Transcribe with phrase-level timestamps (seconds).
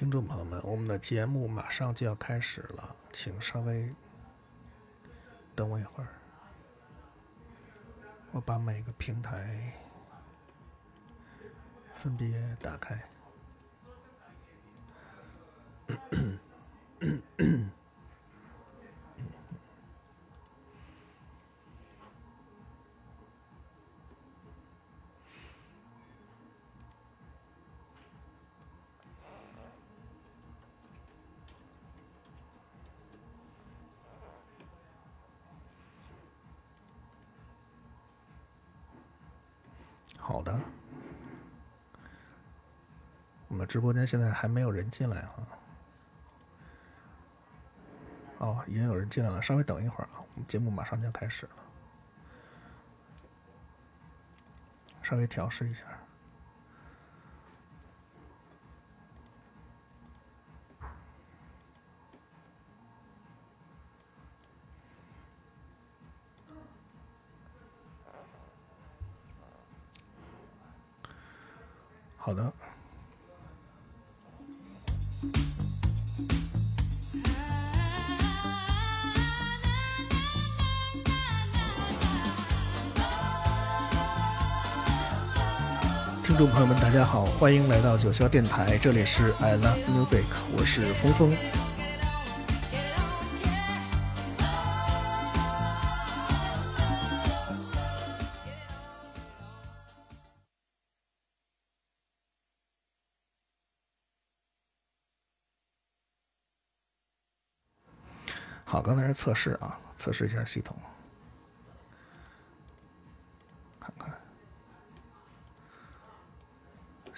[0.00, 3.94] 听众朋友们，我们的节目马上就要开始了，请稍微
[5.54, 6.08] 等我一会儿，
[8.32, 9.74] 我把每个平台
[11.94, 12.98] 分别打开。
[43.70, 45.46] 直播间现在还没有人进来啊。
[48.38, 51.52] 哦，已经有人进来了，稍微等一会儿啊，我们节目马上就要开始了，
[55.04, 55.84] 稍微调试一下。
[87.40, 91.34] 欢迎来到九霄电台，这里是 I Love Music，我是峰峰。
[108.66, 110.76] 好，刚才是测试啊，测试一下系统，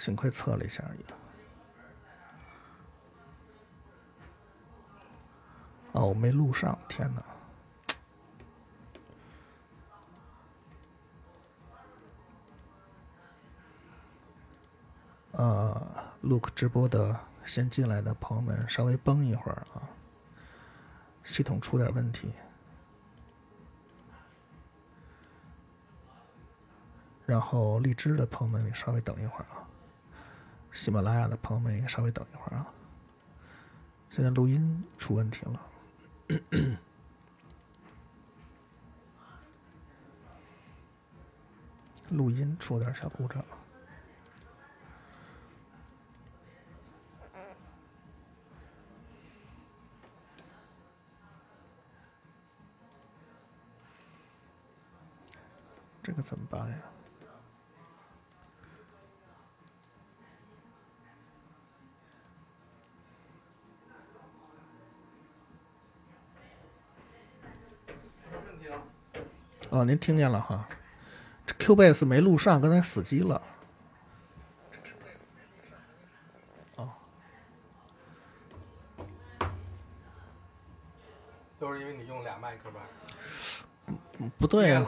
[0.03, 1.05] 幸亏测了一下而已。
[5.93, 7.23] 哦，我没录上，天哪！
[15.31, 15.87] 呃
[16.23, 19.89] ，Look 直播的先进来的朋友们，稍微绷一会儿啊。
[21.23, 22.35] 系统出点问题，
[27.25, 29.63] 然后荔枝的朋友们也稍微等一会儿啊，
[30.73, 32.67] 喜马拉雅的朋友们也稍微等一会儿啊。
[34.11, 35.61] 现在录音出问题了，
[42.11, 43.45] 录音出点小故障。
[56.03, 56.77] 这个怎么办呀？
[69.73, 70.69] 哦，您听见了哈？
[71.47, 73.41] 这 Qbase 没录上，刚才死机了。
[76.77, 76.91] 哦，
[81.59, 82.83] 都是因为你用俩麦克吧？
[84.37, 84.87] 不对呀、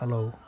[0.00, 0.39] ，Hello。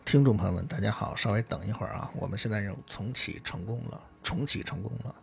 [0.04, 5.16] 听众朋友们大家好稍微等一会儿啊我们现在又重启成功了重启成功了。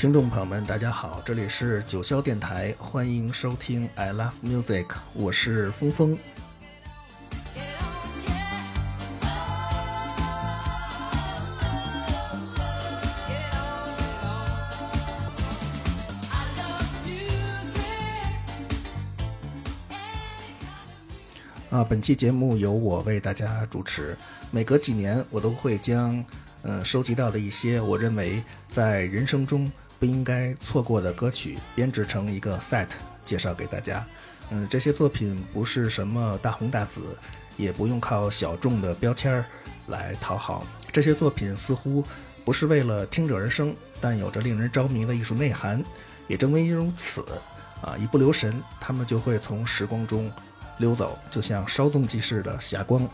[0.00, 6.16] 听众朋友们，大家好，这里是九霄电台，欢迎收听 I Love Music，我是峰峰。
[21.68, 24.16] 啊，本期节目由我为大家主持。
[24.50, 26.24] 每隔几年，我都会将
[26.62, 29.70] 嗯收集到的一些我认为在人生中
[30.00, 32.88] 不应该错过的歌曲编制成一个 set，
[33.24, 34.04] 介绍给大家。
[34.50, 37.16] 嗯，这些作品不是什么大红大紫，
[37.58, 39.44] 也不用靠小众的标签儿
[39.88, 40.66] 来讨好。
[40.90, 42.02] 这些作品似乎
[42.44, 45.84] 不是为了听者而生，但有着令人着迷的艺术内涵。
[46.26, 47.24] 也正因为如此，
[47.82, 50.32] 啊，一不留神，他们就会从时光中
[50.78, 53.06] 溜走，就像稍纵即逝的霞光。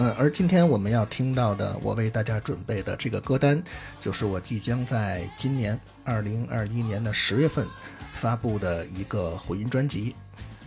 [0.00, 3.60] 嗯，而今天我们要听到的，我为大家准备的这个歌单，
[4.00, 7.66] 就是我即将在今年二零二一年的十月份
[8.12, 10.14] 发布的一个混音专辑，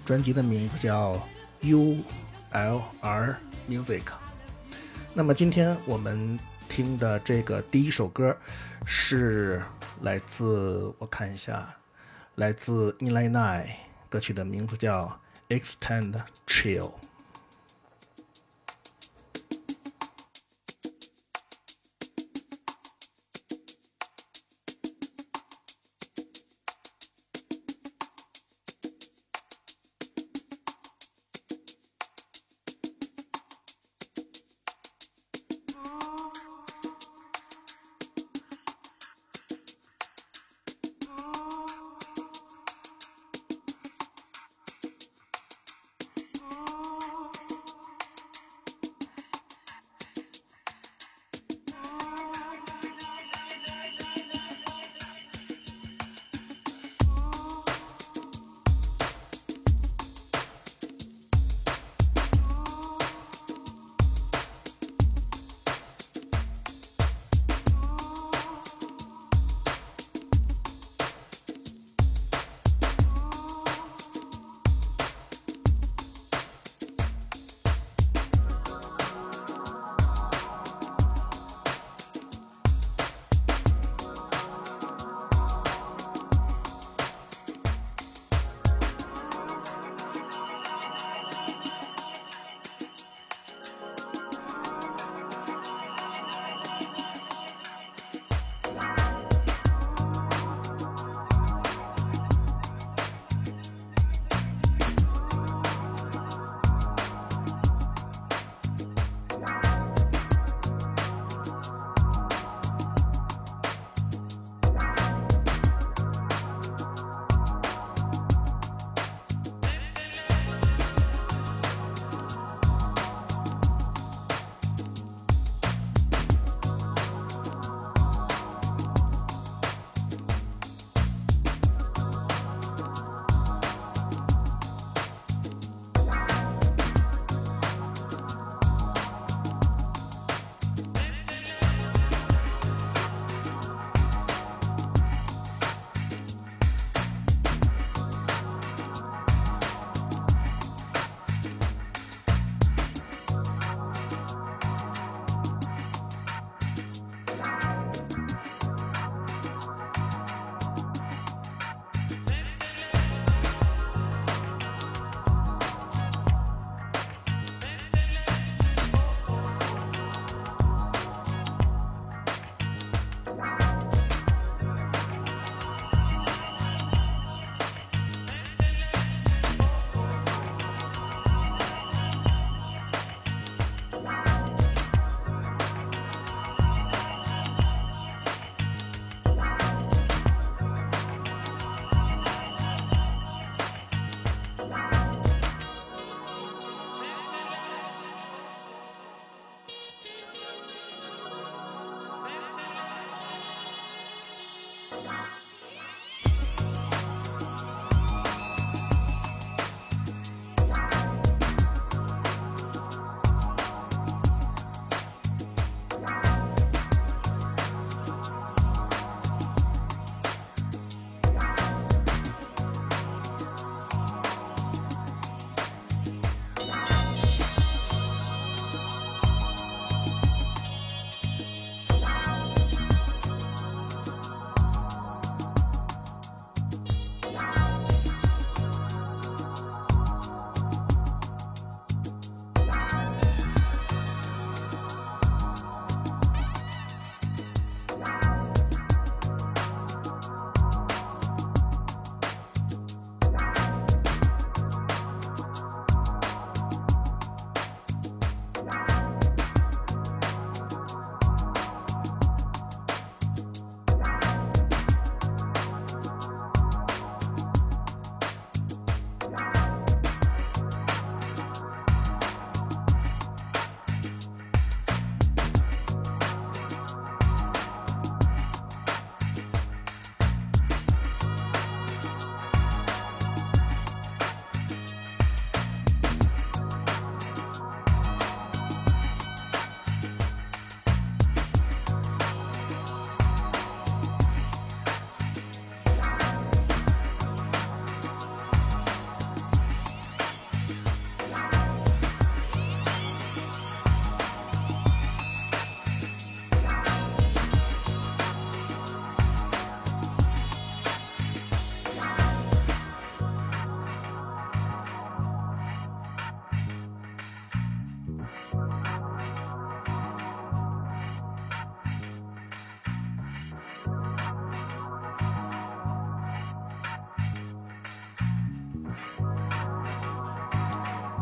[0.03, 1.17] 专辑的名字叫
[1.61, 1.99] U
[2.51, 3.37] L R
[3.69, 4.01] Music。
[5.13, 6.37] 那么今天我们
[6.67, 8.35] 听的这个第一首歌
[8.85, 9.61] 是
[10.01, 11.73] 来自我看一下，
[12.35, 13.67] 来自 Inline Nine，
[14.09, 15.17] 歌曲的名字叫
[15.47, 16.91] Extend Chill。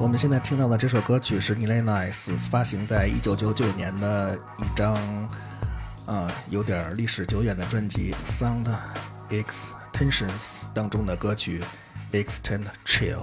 [0.09, 4.97] 我们现在听到的这首歌曲是 Nile Nice 发行在一九九九年的一张，
[6.07, 8.11] 呃，有点历史久远的专辑
[8.41, 8.65] 《Sound
[9.29, 10.25] Extensions》
[10.73, 11.61] 当中的歌曲
[12.23, 13.17] 《Extend Chill》。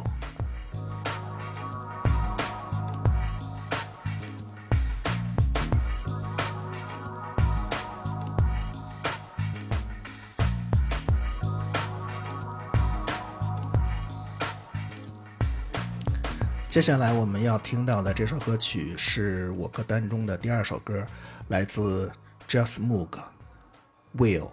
[16.77, 21.07] 接下来我们要听到的这首歌曲是我歌单中的第二首歌，
[21.49, 22.13] 来自
[22.47, 24.51] Just Moog，Will。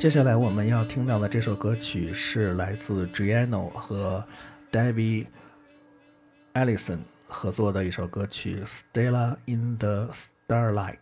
[0.00, 4.24] 接下来我们要听到的这首歌曲是来自 Giano 和
[4.72, 5.26] David
[6.54, 8.64] Allison 合作的一首歌曲
[8.94, 10.08] 《Stella in the
[10.48, 10.96] Starlight》。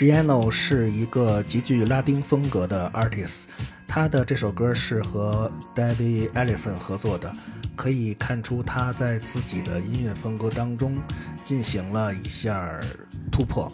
[0.00, 3.42] Giano 是一个极具拉丁风格的 artist，
[3.86, 7.30] 他的这首歌是和 David Ellison 合作的，
[7.76, 10.96] 可以看出他在自己的音乐风格当中
[11.44, 12.80] 进行了一下
[13.30, 13.70] 突破。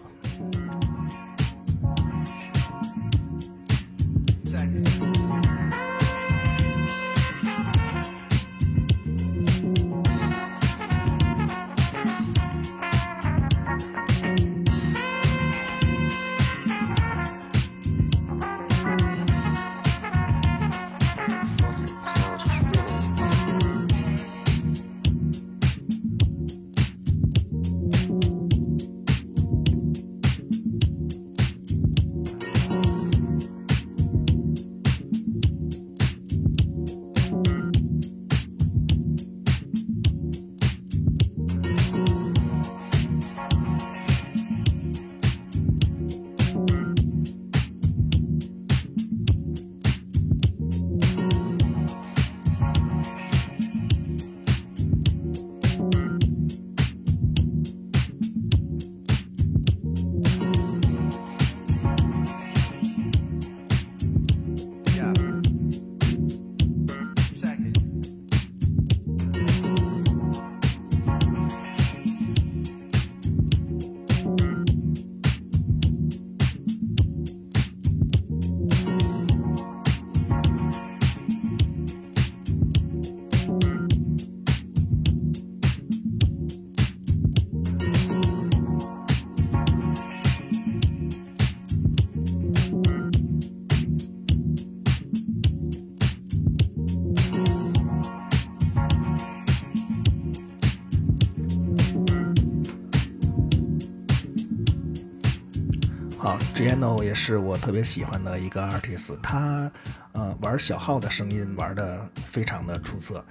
[106.86, 109.70] 哦也是我特别喜欢的一个 artist，他
[110.12, 113.24] 呃玩小号的声音玩的非常的出色，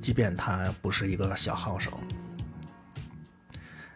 [0.00, 2.00] 即便他不是一个小号手。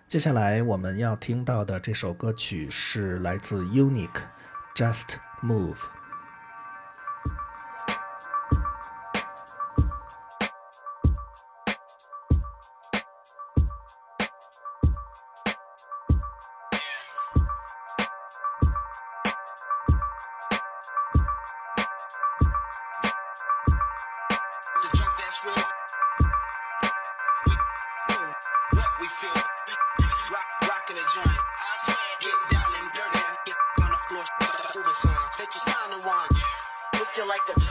[0.07, 4.21] 接下来我们要听到的这首歌曲是来自 Unique
[4.75, 5.77] Just Move。
[37.29, 37.68] Like a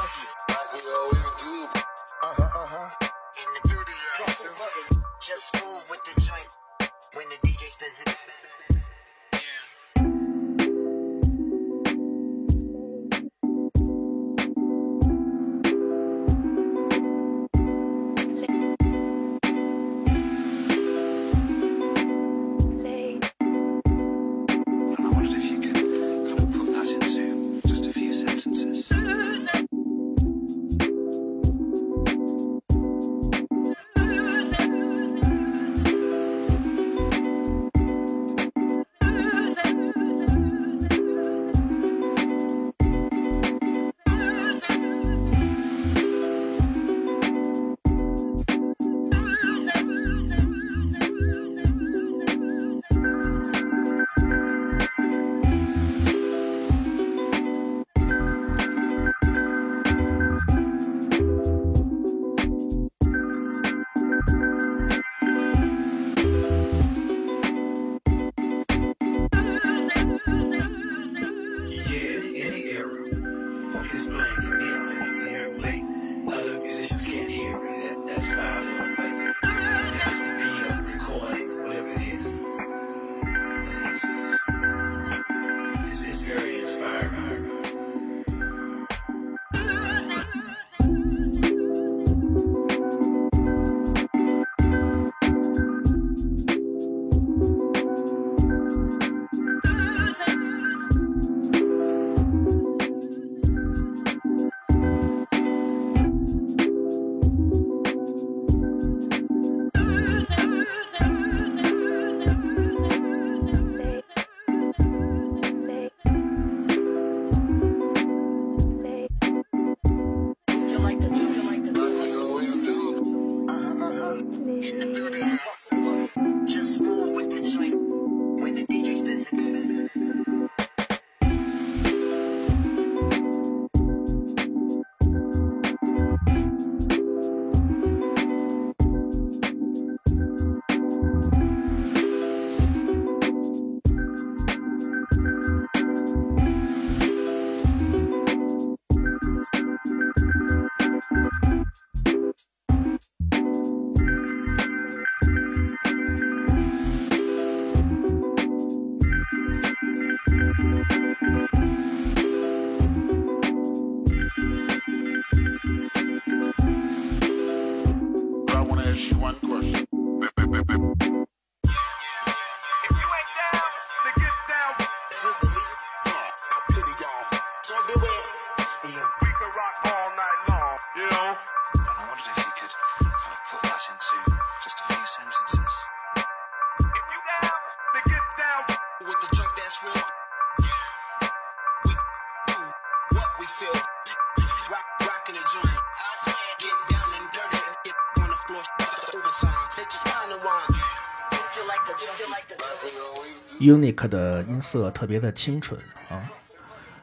[203.59, 206.29] Unique 的音色特别的清纯啊。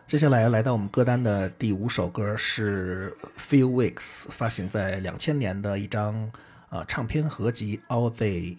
[0.07, 3.17] 接下来来到我们歌单的第五首歌是
[3.49, 6.31] Few Weeks 发行在两千年的一张
[6.69, 8.57] 呃唱片合集 All Day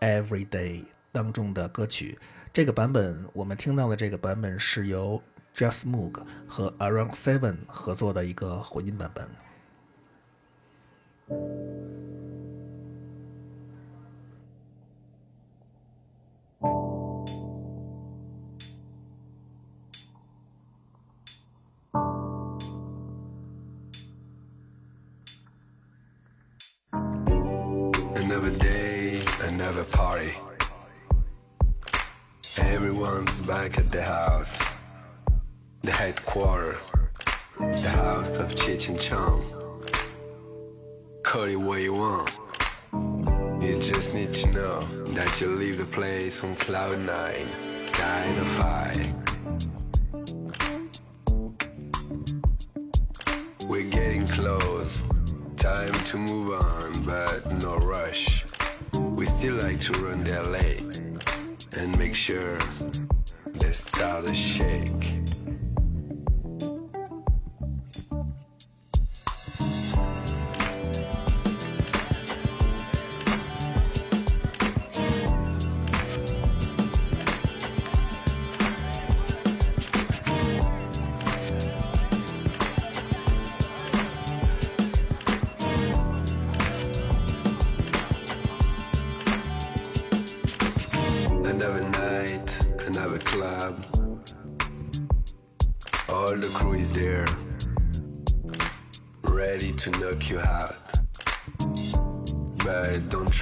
[0.00, 2.18] Every Day 当中的歌曲。
[2.52, 5.22] 这个版本我们听到的这个版本是由
[5.56, 9.28] Jeff Moog 和 Around Seven 合作的一个混音版本。
[39.00, 39.40] Call
[41.44, 42.30] it what you want.
[43.62, 44.80] You just need to know
[45.14, 47.48] that you leave the place on cloud nine.
[47.92, 49.14] Kind of high.
[53.66, 55.02] We're getting close.
[55.56, 58.44] Time to move on, but no rush.
[58.92, 61.00] We still like to run there late
[61.72, 62.58] and make sure
[63.46, 64.99] they start to shake.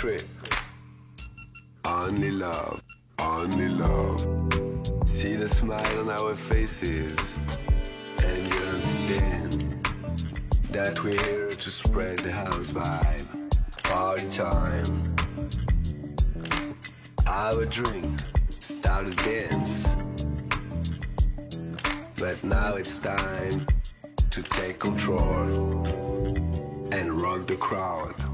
[0.00, 0.24] Don't.
[1.84, 2.80] Only love,
[3.18, 4.20] only love.
[5.06, 7.18] See the smile on our faces,
[8.22, 9.88] and you understand
[10.70, 13.26] that we're here to spread the house vibe.
[13.82, 15.16] Party time.
[17.26, 18.20] Have a drink,
[18.60, 19.84] start a dance.
[22.16, 23.66] But now it's time
[24.30, 25.86] to take control
[26.92, 28.27] and rock the crowd.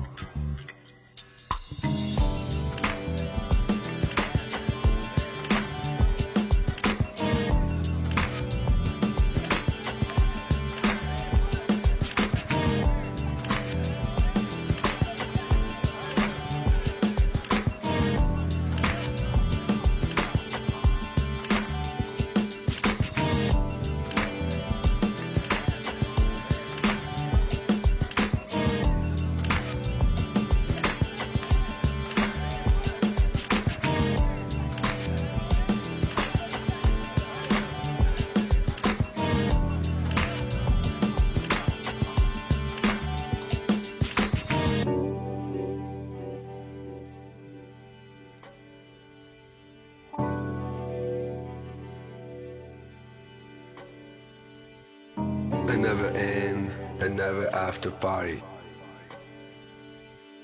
[57.84, 58.42] After party.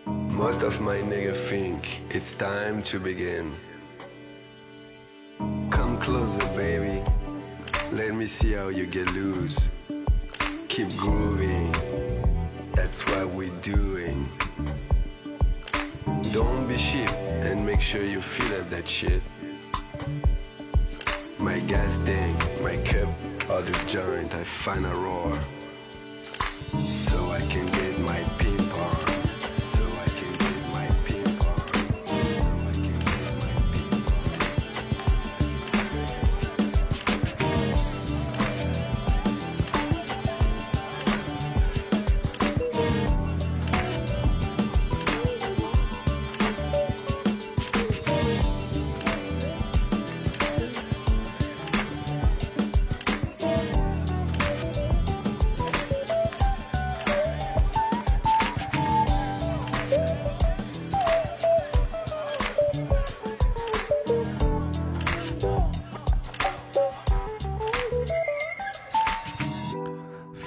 [0.07, 3.55] Most of my nigga think it's time to begin.
[5.71, 7.03] Come closer, baby.
[7.93, 9.71] Let me see how you get loose.
[10.69, 11.73] Keep grooving.
[12.75, 14.29] That's what we're doing.
[16.33, 17.11] Don't be sheep
[17.47, 19.23] and make sure you feel up that shit.
[21.39, 23.09] My gas tank, my cup,
[23.49, 25.39] all this joint, I find a roar.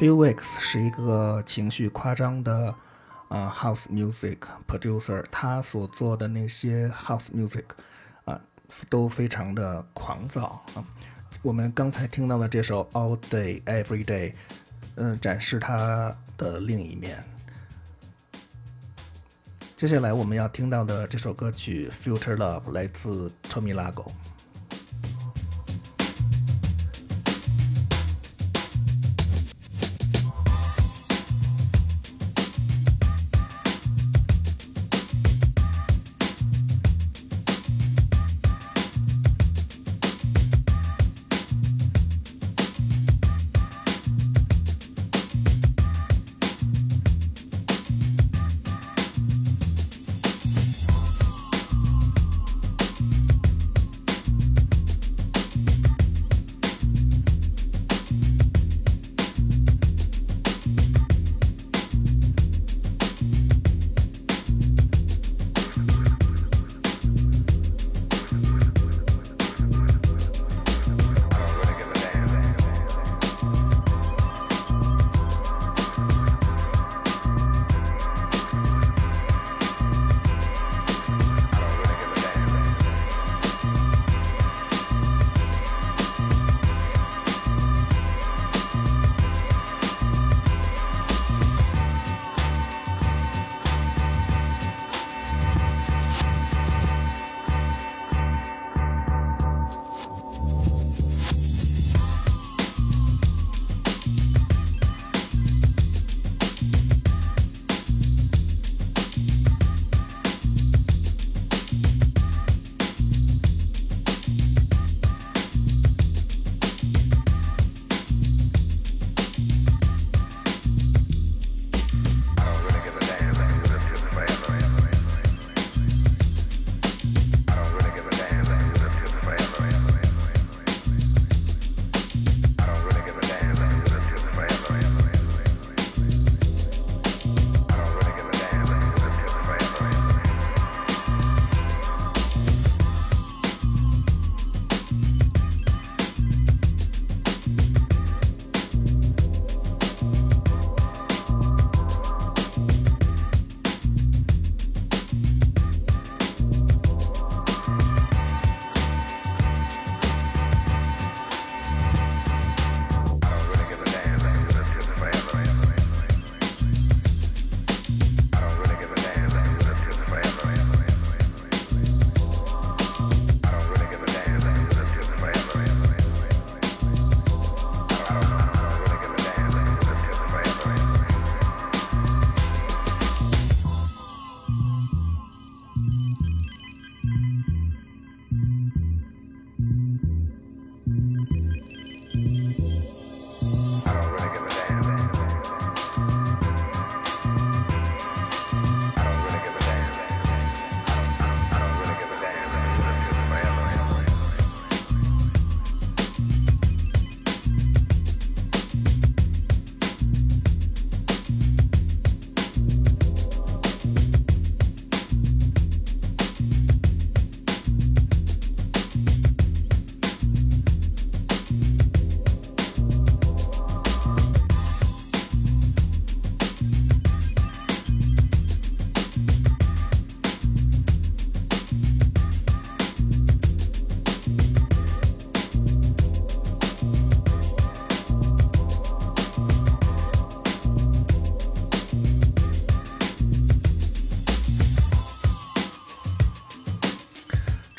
[0.04, 2.76] Few Weeks 是一个情绪夸张的
[3.30, 4.38] 呃 House Music
[4.68, 7.64] producer，他所做的那些 House Music
[8.26, 8.38] 啊、
[8.90, 10.84] 都非常的狂躁啊。
[11.42, 14.34] 我们刚才听到的这首 All Day Every Day，
[14.96, 17.24] 嗯、展示他的另一面。
[19.78, 24.12] 接接下来我们要听到的这首歌曲《Future Love》来自 Tommy Lago。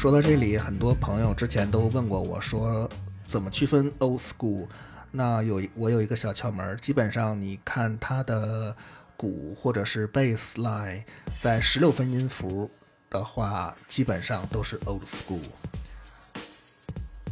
[0.00, 2.88] 说到这里，很多朋友之前都问过我说，
[3.28, 4.66] 怎么区分 Old School？
[5.10, 8.74] 那有我有一个小窍门，基本上你看它的
[9.14, 11.02] 鼓或者是 bass line
[11.42, 12.70] 在十六分音符
[13.10, 15.44] 的话，基本上都是 Old School。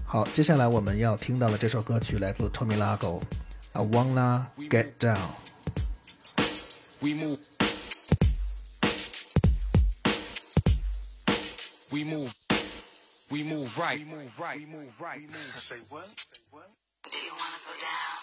[0.05, 3.23] 好，接下来我们要听到的这首歌曲来自 Tommy Lago，
[3.73, 5.17] 《I Wanna Get Down》。
[7.01, 7.39] We move.
[11.89, 12.38] We move.
[13.31, 13.99] We move right.
[13.99, 14.59] We move right.
[14.59, 15.21] We move right.
[15.57, 16.07] Say what?
[16.33, 16.71] Say what?
[17.11, 18.18] Do you wanna go down?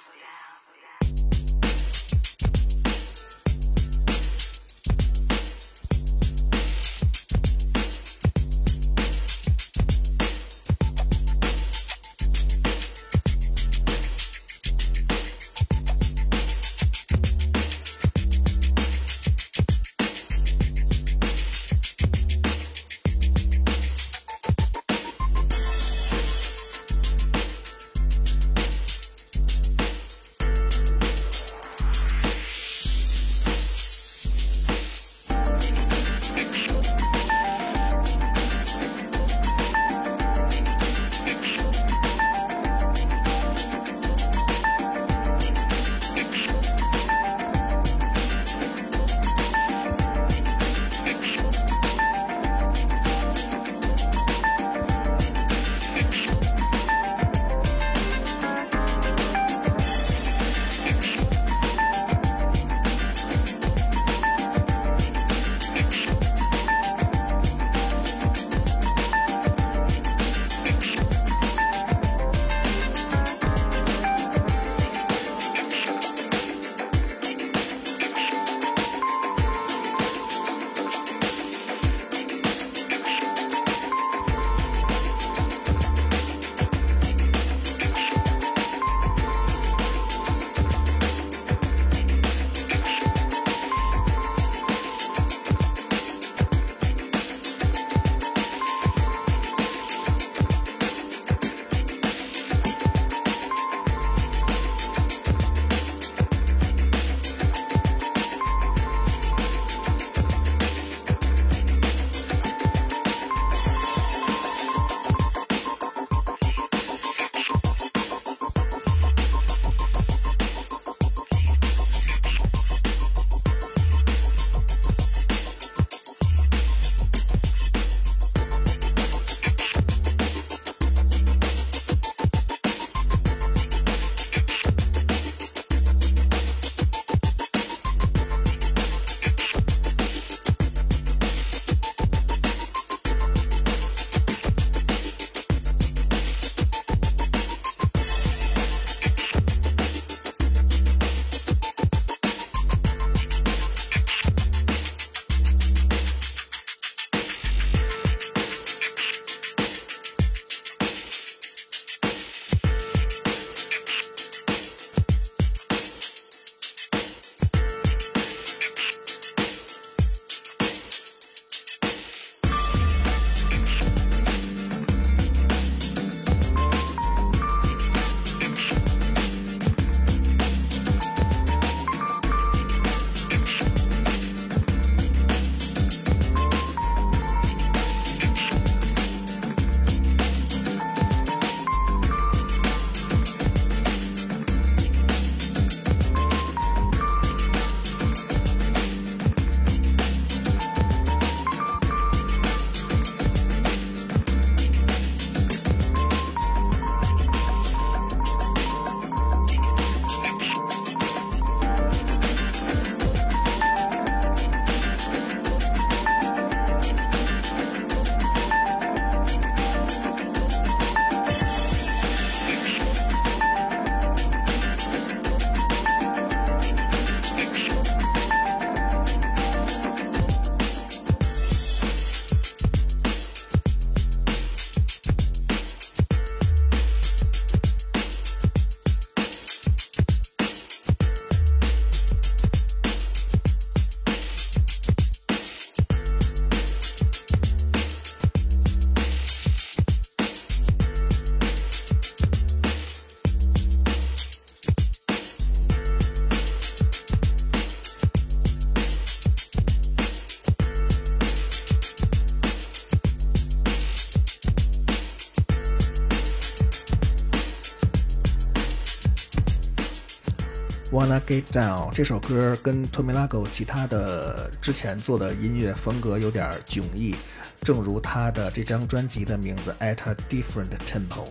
[271.28, 277.16] Get Down 这首歌跟 Tommy Lago 其他的之前做的音乐风格有点迥异，
[277.62, 281.26] 正如他的这张专辑的名字 At a Different Tempo。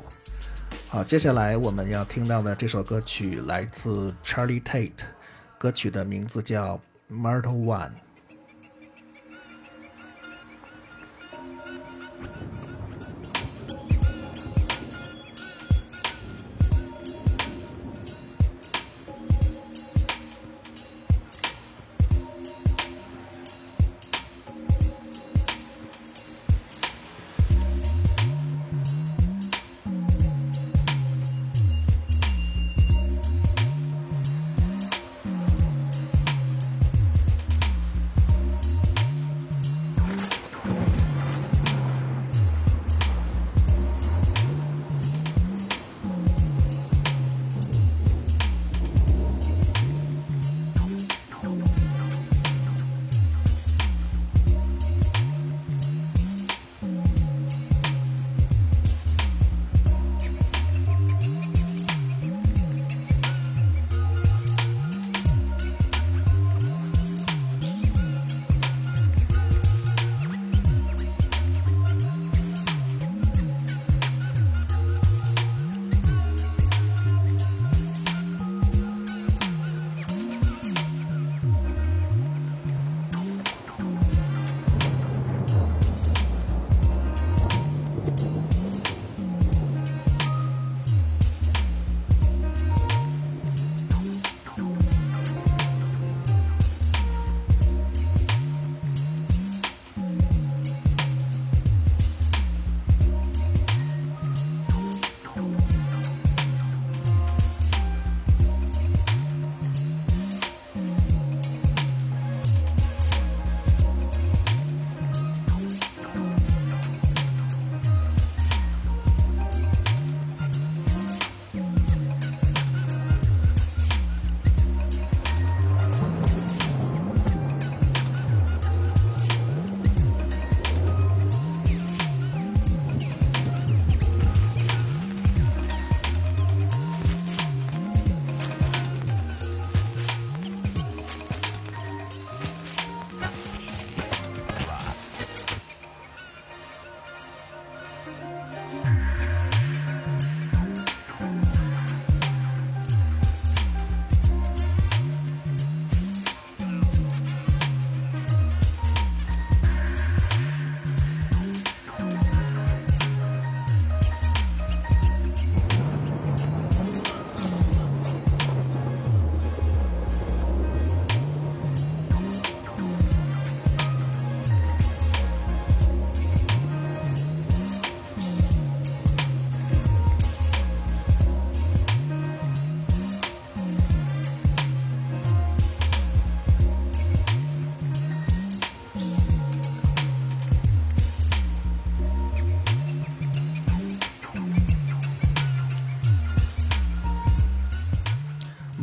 [0.89, 4.91] 好，接下来我们要听到的这首歌曲来自 Charlie Tate，
[5.59, 7.91] 歌曲的名字叫 Mortal One。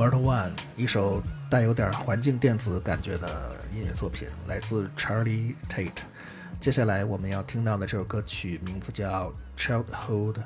[0.02, 5.92] Mortal One，一首带有点环境电子感觉的音乐作品，来自 Charlie Tate。
[6.60, 10.38] 接下来我们要听到的这首歌曲名字叫《Childhood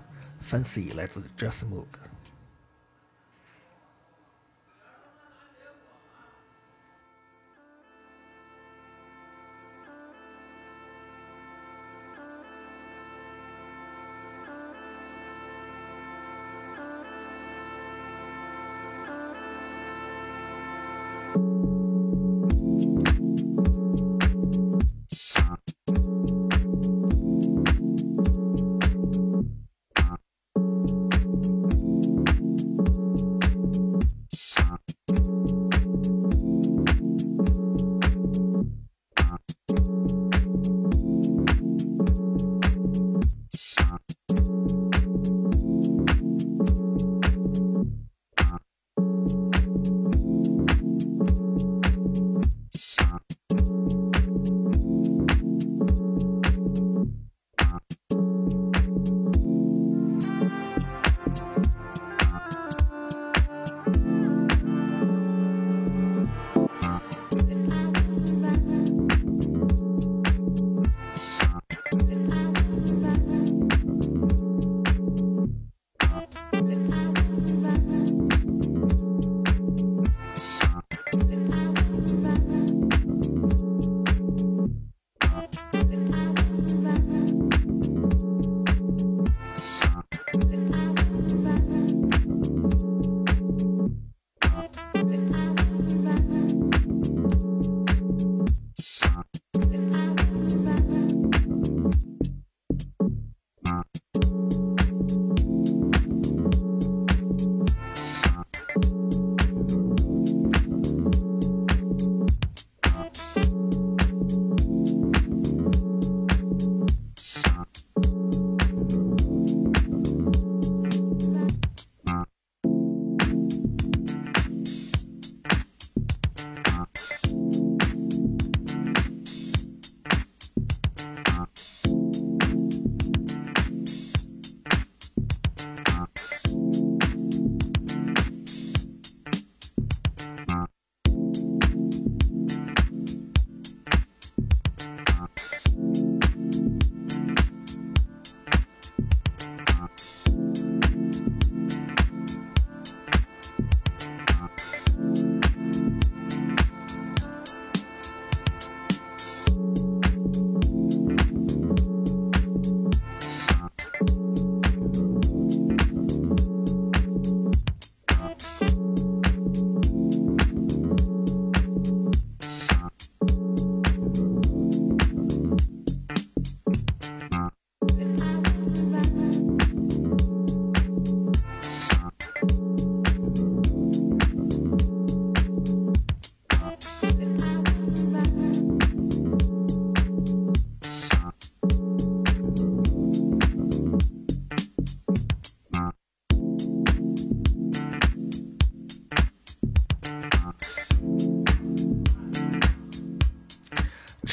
[0.46, 1.86] Fancy》，来自 Just Moog。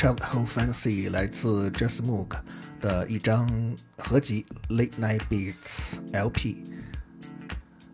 [0.02, 2.34] Childhood Fancy 来自 Just Mook
[2.80, 3.48] 的一张
[3.96, 6.56] 合集 Late Night Beats LP。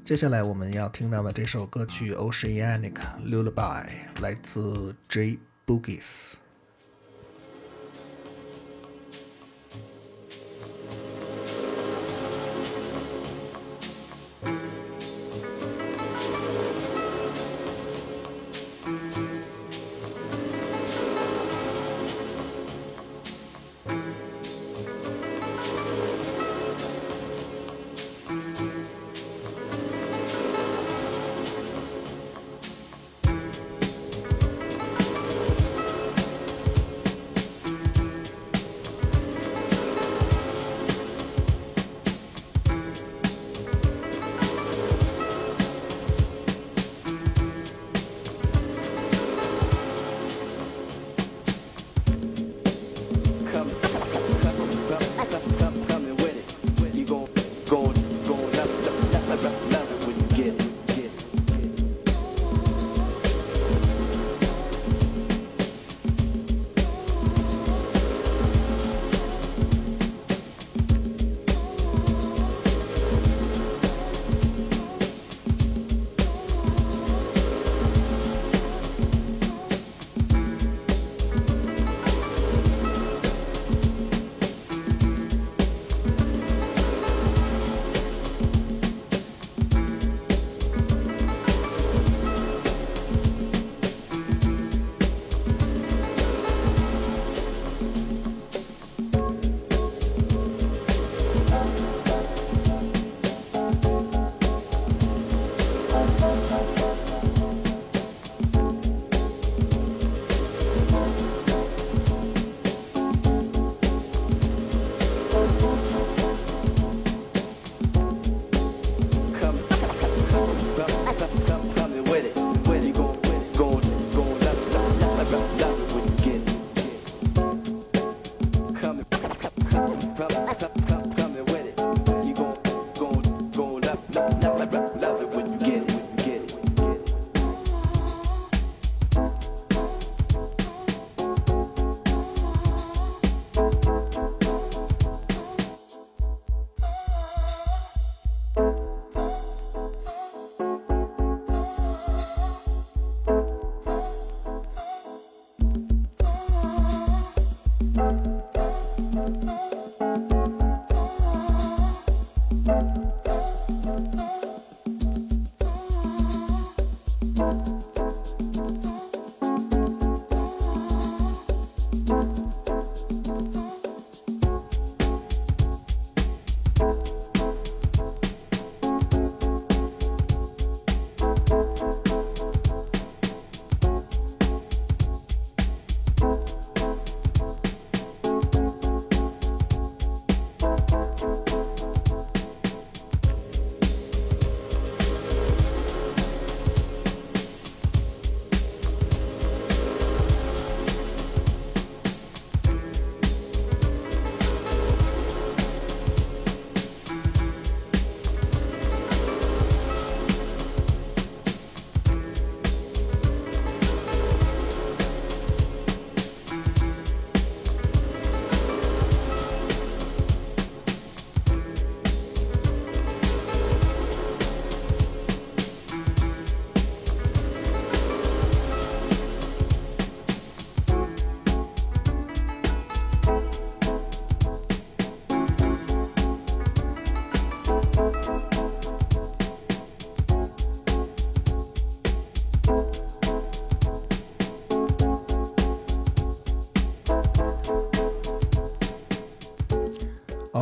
[0.07, 3.85] 接下来我们要听到的这首歌曲 Oceanic Lullaby
[4.23, 6.33] 来自 J Boogies。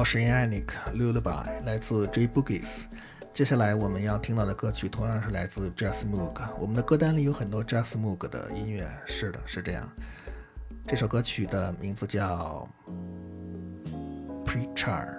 [0.07, 2.85] Oceanic Lullaby 来自 J Boogies。
[3.35, 6.41] 接下来我们要听到的歌曲同样是来自 Jazz Moog。
[6.61, 9.91] 我们的歌单里有很多 Jazz Moog 的音乐，是的，是这样。
[10.87, 12.69] 这首歌曲的名字叫
[14.45, 15.16] Preacher。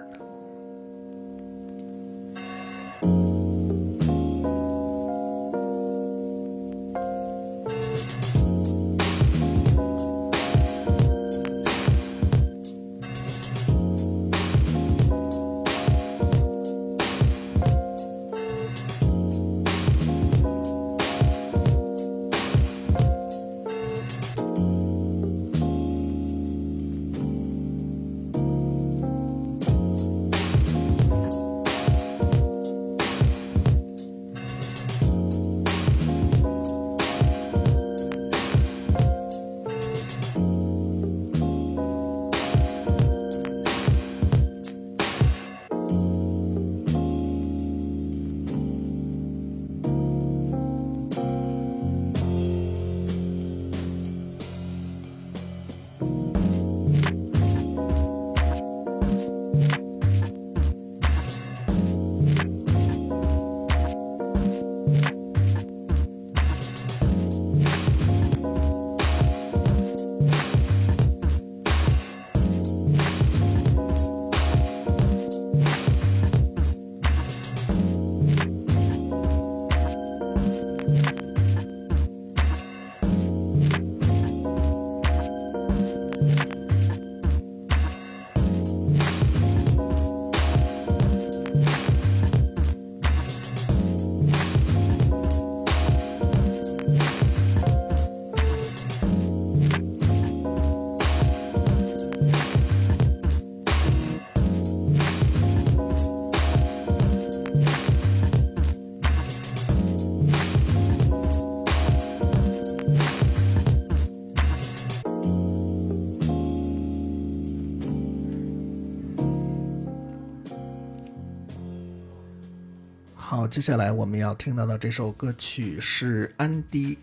[123.58, 126.96] 接下来我们要听到的这首歌曲是 Andy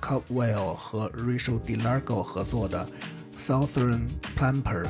[0.00, 2.84] Caldwell 和 Rachel DeLargo 合作的
[3.46, 4.88] 《Southern Plumpers》。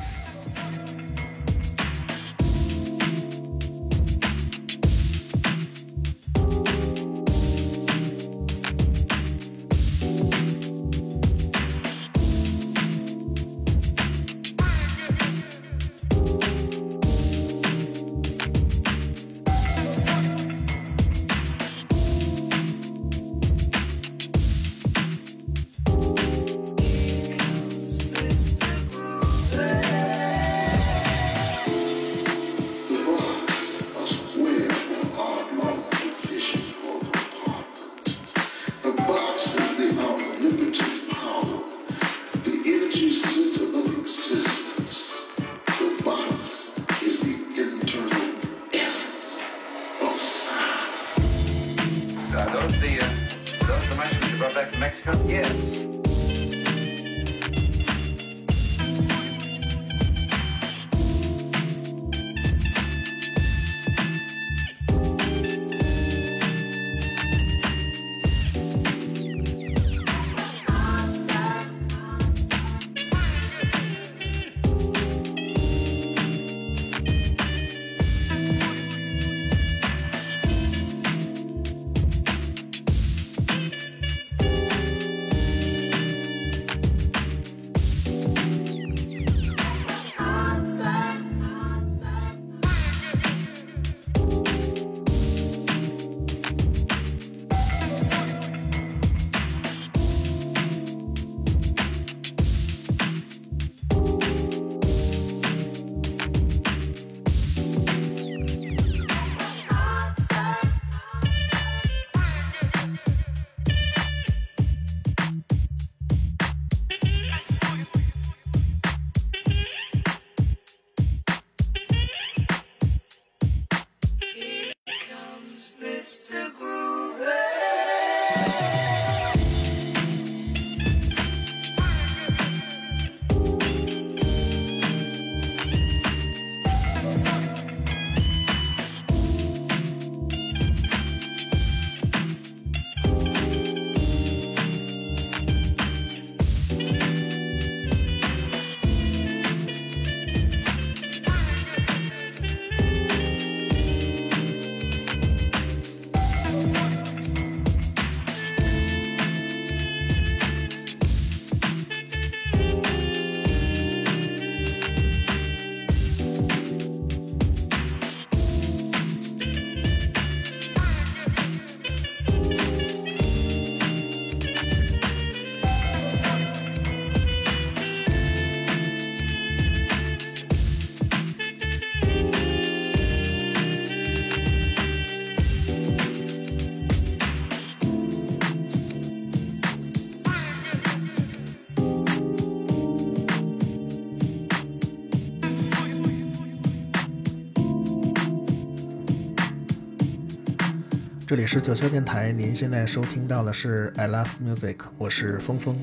[201.31, 205.79] 这里是九霄电台，您现在收听到的是 I Love Music，我是峰峰。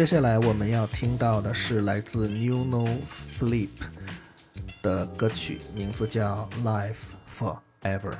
[0.00, 2.88] 接下来我们要听到的是来自 New No
[3.38, 3.68] Flip
[4.80, 6.94] 的歌曲，名字叫《Life
[7.38, 8.10] Forever》。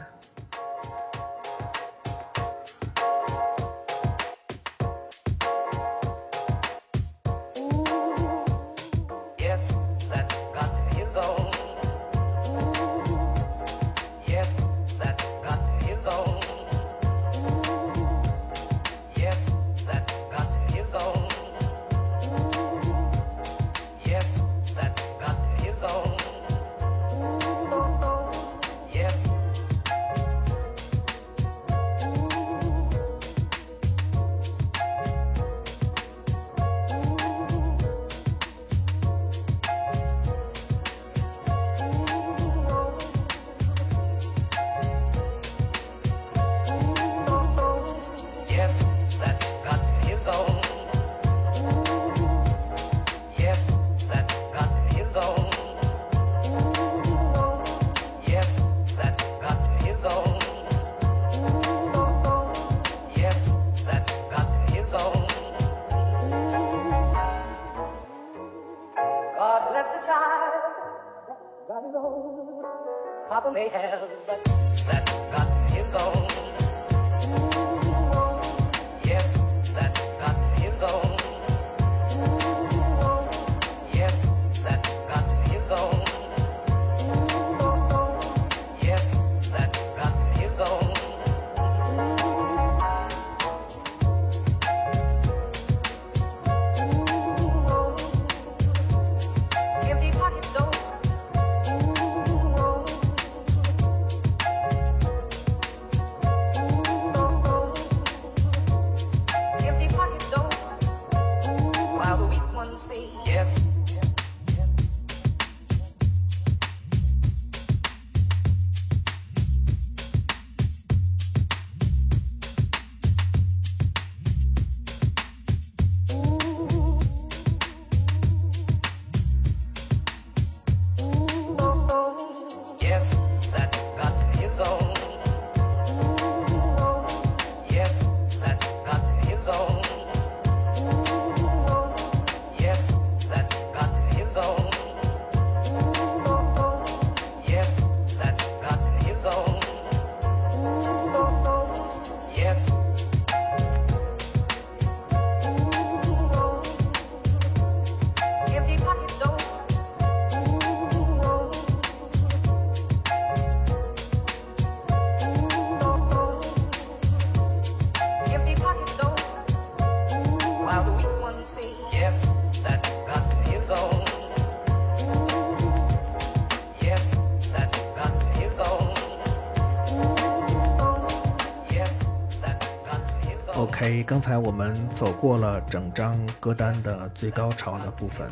[184.11, 188.29] 刚才我们走过了整张歌单的最高潮的部分，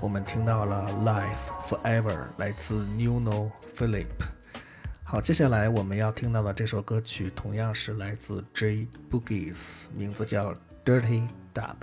[0.00, 1.32] 我们听到了《Life
[1.68, 4.06] Forever》来自 Nuno Philip。
[5.02, 9.56] 好，接下来我们要听到的这首歌曲同样是来自 J Boogies，
[9.92, 11.74] 名字叫《Dirty Dub》。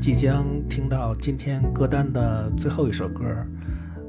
[0.00, 3.46] 即将听到今天歌单的最后一首歌。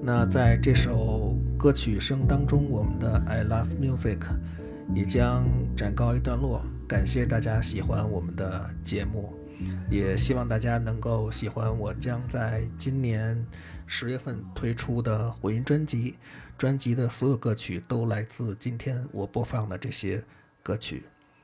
[0.01, 4.19] 那在这首歌曲声当中，我们的《I Love Music》
[4.95, 5.45] 也将
[5.75, 6.63] 展告一段落。
[6.87, 9.33] 感谢大家喜欢我们的节目，
[9.89, 13.45] 也希望大家能够喜欢我将在今年
[13.85, 16.15] 十月份推出的回音专辑。
[16.57, 20.23] 专辑的所有歌曲都来自今天我播放的这些
[20.63, 21.03] 歌曲。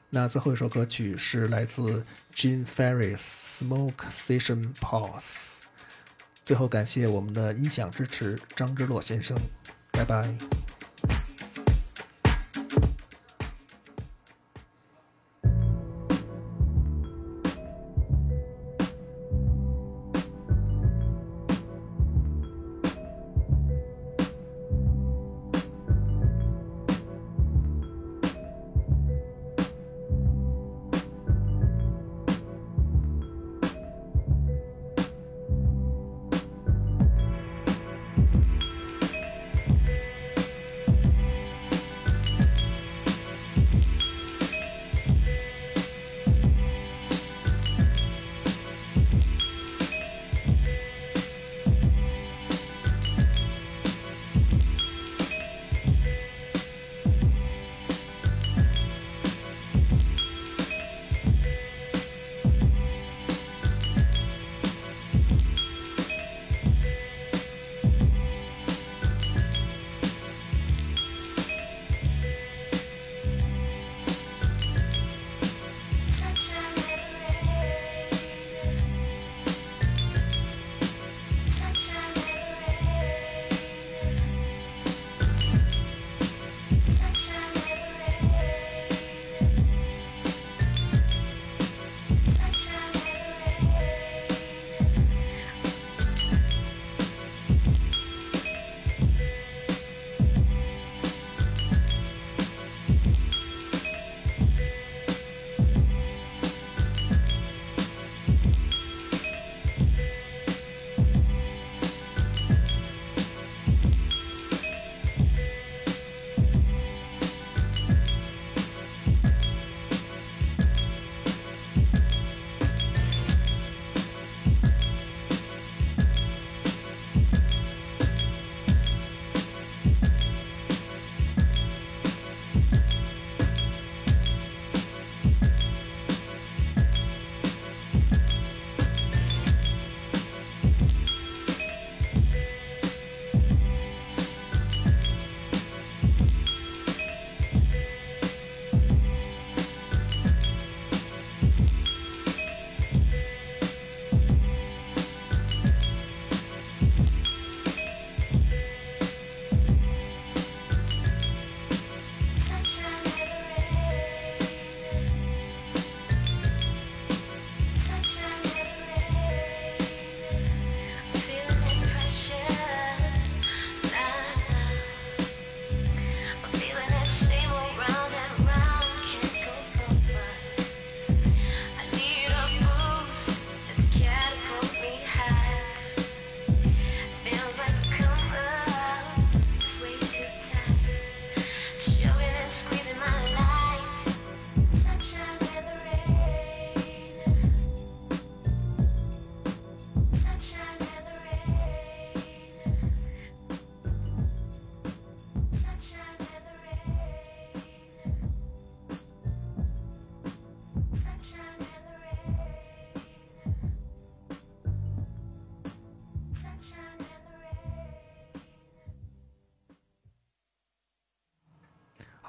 [0.09, 2.01] 那最后一首歌曲是来自
[2.33, 3.19] Gene Ferris
[3.59, 5.21] Smoke Session Pause。
[6.45, 9.37] 最后感谢我们的音响支持张之洛先生，
[9.91, 10.66] 拜拜。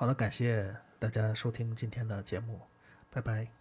[0.09, 2.63] 好，感谢大家收听今天的节目，
[3.11, 3.58] 拜拜。